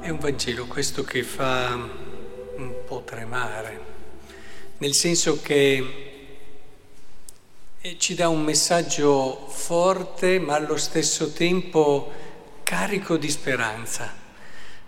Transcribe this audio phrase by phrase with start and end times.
[0.00, 3.80] È un Vangelo questo che fa un po' tremare,
[4.78, 6.22] nel senso che
[7.78, 12.10] eh, ci dà un messaggio forte ma allo stesso tempo
[12.62, 14.16] carico di speranza.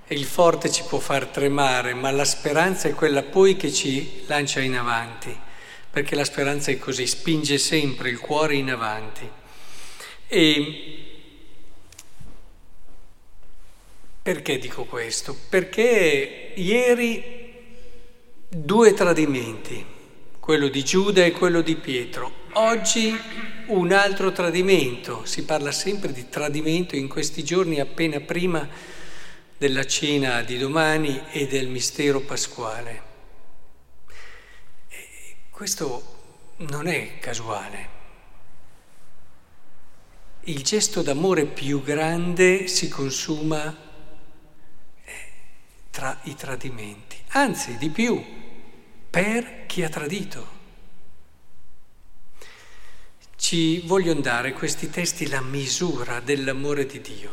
[0.06, 4.60] Il forte ci può far tremare, ma la speranza è quella poi che ci lancia
[4.60, 5.38] in avanti,
[5.90, 9.29] perché la speranza è così, spinge sempre il cuore in avanti.
[10.26, 11.12] E
[14.22, 15.36] Perché dico questo?
[15.48, 17.40] Perché ieri
[18.48, 19.84] due tradimenti,
[20.38, 22.30] quello di Giuda e quello di Pietro.
[22.52, 23.18] Oggi
[23.66, 28.68] un altro tradimento, si parla sempre di tradimento in questi giorni appena prima
[29.58, 33.02] della cena di domani e del mistero pasquale.
[34.88, 37.88] E questo non è casuale.
[40.42, 43.90] Il gesto d'amore più grande si consuma
[46.02, 48.20] tra i tradimenti, anzi di più,
[49.08, 50.48] per chi ha tradito.
[53.36, 57.30] Ci vogliono dare questi testi la misura dell'amore di Dio.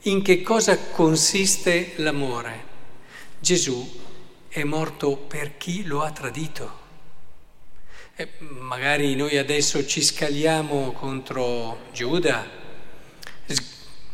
[0.00, 2.64] In che cosa consiste l'amore?
[3.38, 3.98] Gesù
[4.48, 6.78] è morto per chi lo ha tradito.
[8.14, 12.59] E magari noi adesso ci scaliamo contro Giuda,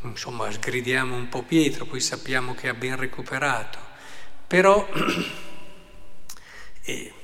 [0.09, 3.79] insomma sgridiamo un po' Pietro, poi sappiamo che ha ben recuperato,
[4.47, 4.87] però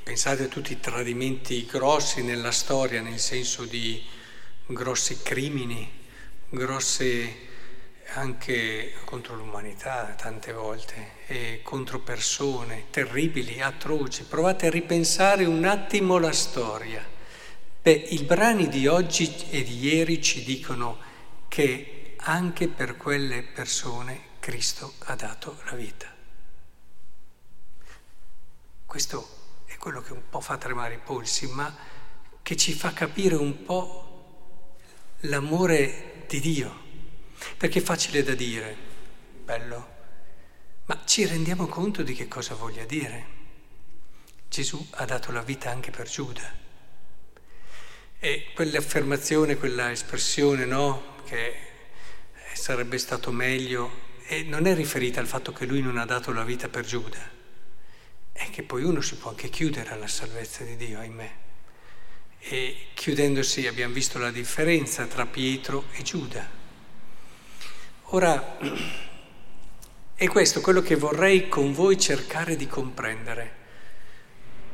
[0.02, 4.04] pensate a tutti i tradimenti grossi nella storia, nel senso di
[4.66, 5.90] grossi crimini,
[6.48, 7.50] grosse
[8.14, 14.24] anche contro l'umanità tante volte, e contro persone terribili, atroci.
[14.24, 17.02] Provate a ripensare un attimo la storia.
[17.82, 20.98] Beh, i brani di oggi e di ieri ci dicono
[21.48, 26.06] che anche per quelle persone Cristo ha dato la vita.
[28.86, 31.74] Questo è quello che un po' fa tremare i polsi, ma
[32.42, 34.76] che ci fa capire un po'
[35.20, 36.80] l'amore di Dio.
[37.56, 38.76] Perché è facile da dire,
[39.44, 39.90] bello,
[40.84, 43.40] ma ci rendiamo conto di che cosa voglia dire.
[44.48, 46.60] Gesù ha dato la vita anche per Giuda.
[48.18, 51.70] E quell'affermazione, quella espressione, no, che
[52.54, 56.44] sarebbe stato meglio, e non è riferita al fatto che lui non ha dato la
[56.44, 57.30] vita per Giuda,
[58.32, 61.32] è che poi uno si può anche chiudere alla salvezza di Dio, ahimè.
[62.38, 66.48] E chiudendosi abbiamo visto la differenza tra Pietro e Giuda.
[68.06, 68.58] Ora,
[70.14, 73.60] è questo quello che vorrei con voi cercare di comprendere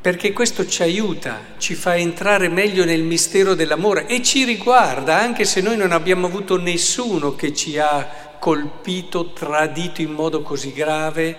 [0.01, 5.45] perché questo ci aiuta, ci fa entrare meglio nel mistero dell'amore e ci riguarda, anche
[5.45, 11.37] se noi non abbiamo avuto nessuno che ci ha colpito, tradito in modo così grave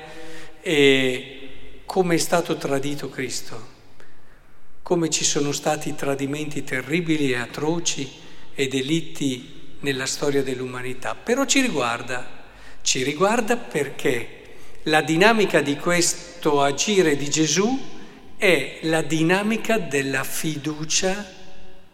[1.85, 3.67] come è stato tradito Cristo,
[4.83, 8.07] come ci sono stati tradimenti terribili e atroci
[8.53, 11.15] e delitti nella storia dell'umanità.
[11.15, 12.27] Però ci riguarda,
[12.81, 14.27] ci riguarda perché
[14.83, 17.97] la dinamica di questo agire di Gesù
[18.39, 21.29] è la dinamica della fiducia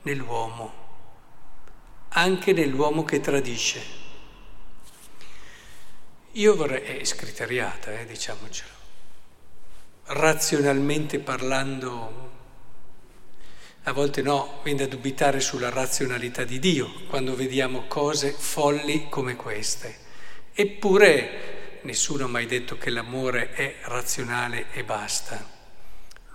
[0.04, 0.74] nell'uomo,
[2.10, 3.82] anche nell'uomo che tradisce.
[6.34, 8.70] Io vorrei, è scriteriata, eh, diciamocelo,
[10.04, 12.30] razionalmente parlando,
[13.82, 19.36] a volte no, viene da dubitare sulla razionalità di Dio quando vediamo cose folli come
[19.36, 19.98] queste.
[20.54, 25.55] Eppure nessuno ha mai detto che l'amore è razionale e basta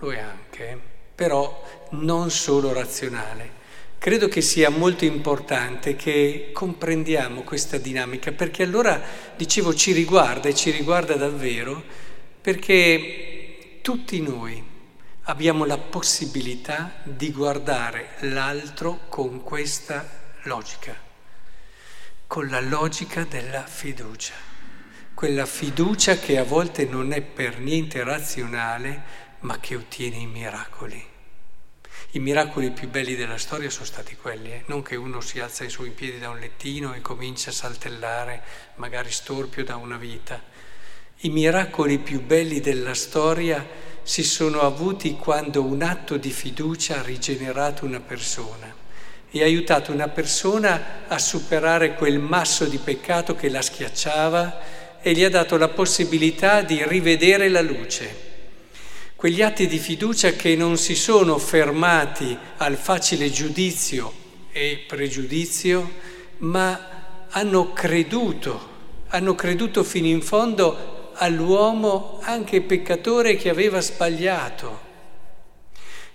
[0.01, 0.79] lo è anche,
[1.15, 3.59] però non solo razionale.
[3.99, 8.99] Credo che sia molto importante che comprendiamo questa dinamica, perché allora,
[9.35, 11.83] dicevo, ci riguarda e ci riguarda davvero,
[12.41, 14.69] perché tutti noi
[15.25, 20.09] abbiamo la possibilità di guardare l'altro con questa
[20.43, 20.95] logica,
[22.25, 24.33] con la logica della fiducia,
[25.13, 31.03] quella fiducia che a volte non è per niente razionale, ma che ottiene i miracoli.
[32.11, 34.63] I miracoli più belli della storia sono stati quelli, eh?
[34.65, 38.41] non che uno si alza su in piedi da un lettino e comincia a saltellare,
[38.75, 40.41] magari storpio da una vita.
[41.21, 43.65] I miracoli più belli della storia
[44.03, 48.75] si sono avuti quando un atto di fiducia ha rigenerato una persona
[49.29, 55.13] e ha aiutato una persona a superare quel masso di peccato che la schiacciava e
[55.13, 58.29] gli ha dato la possibilità di rivedere la luce
[59.21, 64.11] quegli atti di fiducia che non si sono fermati al facile giudizio
[64.51, 65.91] e pregiudizio,
[66.37, 68.69] ma hanno creduto,
[69.09, 74.79] hanno creduto fino in fondo all'uomo anche peccatore che aveva sbagliato.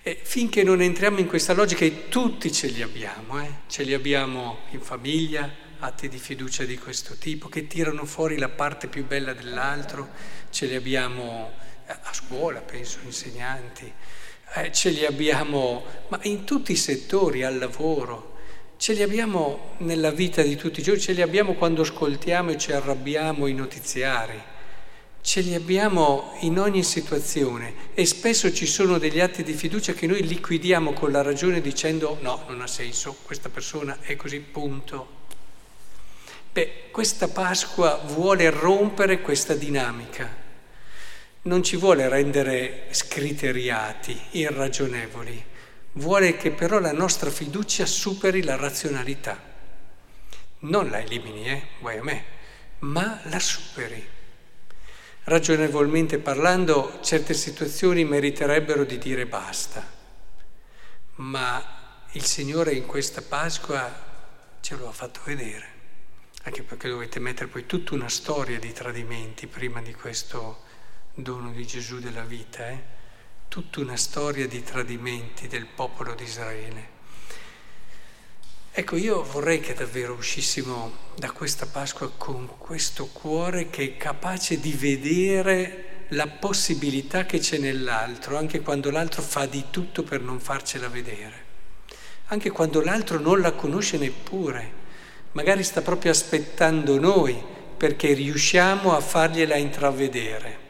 [0.03, 3.51] E finché non entriamo in questa logica, e tutti ce li abbiamo, eh?
[3.69, 5.49] ce li abbiamo in famiglia,
[5.79, 10.09] atti di fiducia di questo tipo, che tirano fuori la parte più bella dell'altro,
[10.51, 11.53] ce li abbiamo
[11.87, 13.93] a scuola, penso, insegnanti,
[14.55, 18.35] eh, ce li abbiamo, ma in tutti i settori, al lavoro,
[18.77, 22.59] ce li abbiamo nella vita di tutti i giorni, ce li abbiamo quando ascoltiamo e
[22.59, 24.41] ci arrabbiamo i notiziari,
[25.21, 30.07] ce li abbiamo in ogni situazione e spesso ci sono degli atti di fiducia che
[30.07, 35.15] noi liquidiamo con la ragione dicendo no, non ha senso, questa persona è così, punto.
[36.53, 40.45] Beh, questa Pasqua vuole rompere questa dinamica
[41.47, 45.45] non ci vuole rendere scriteriati, irragionevoli,
[45.93, 49.41] vuole che però la nostra fiducia superi la razionalità.
[50.61, 52.25] Non la elimini, eh, vuoi a me,
[52.81, 54.15] ma la superi.
[55.25, 59.85] Ragionevolmente parlando, certe situazioni meriterebbero di dire basta,
[61.17, 64.05] ma il Signore in questa Pasqua
[64.61, 65.69] ce lo ha fatto vedere,
[66.43, 70.65] anche perché dovete mettere poi tutta una storia di tradimenti prima di questo
[71.19, 72.95] dono di Gesù della vita, eh?
[73.49, 76.95] tutta una storia di tradimenti del popolo di Israele.
[78.71, 84.61] Ecco, io vorrei che davvero uscissimo da questa Pasqua con questo cuore che è capace
[84.61, 90.39] di vedere la possibilità che c'è nell'altro, anche quando l'altro fa di tutto per non
[90.39, 91.45] farcela vedere,
[92.27, 94.85] anche quando l'altro non la conosce neppure,
[95.33, 97.43] magari sta proprio aspettando noi
[97.79, 100.66] perché riusciamo a fargliela intravedere.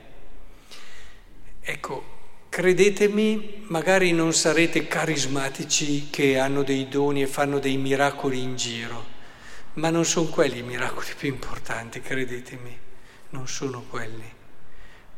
[1.69, 2.05] Ecco,
[2.49, 9.05] credetemi, magari non sarete carismatici che hanno dei doni e fanno dei miracoli in giro,
[9.75, 12.79] ma non sono quelli i miracoli più importanti, credetemi,
[13.31, 14.33] non sono quelli.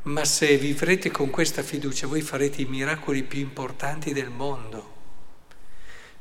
[0.04, 4.94] Ma se vivrete con questa fiducia, voi farete i miracoli più importanti del mondo.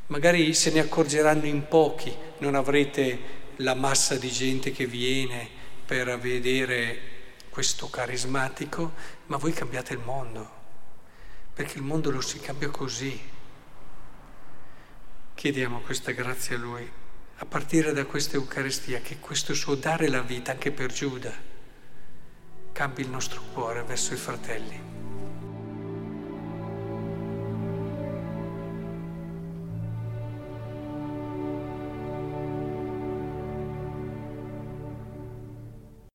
[0.07, 3.17] Magari se ne accorgeranno in pochi, non avrete
[3.57, 5.47] la massa di gente che viene
[5.85, 7.15] per vedere
[7.57, 8.93] questo carismatico,
[9.25, 10.47] ma voi cambiate il mondo,
[11.55, 13.19] perché il mondo lo si cambia così.
[15.33, 16.87] Chiediamo questa grazia a Lui,
[17.37, 21.33] a partire da questa Eucaristia, che questo suo dare la vita anche per Giuda
[22.73, 25.06] cambi il nostro cuore verso i fratelli.